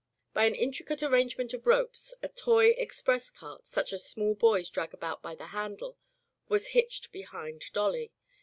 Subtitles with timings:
[0.33, 4.95] By an intricate arrangement of ropes a toy express cart, such as small boys drag
[4.95, 5.95] about by the handle,
[6.49, 8.11] was hitched behind Dolly.